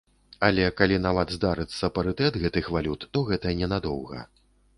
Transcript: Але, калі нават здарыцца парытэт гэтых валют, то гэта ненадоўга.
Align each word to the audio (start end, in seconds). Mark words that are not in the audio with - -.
Але, 0.45 0.63
калі 0.79 0.95
нават 1.03 1.33
здарыцца 1.35 1.89
парытэт 1.99 2.41
гэтых 2.45 2.71
валют, 2.77 3.07
то 3.13 3.25
гэта 3.29 3.55
ненадоўга. 3.61 4.25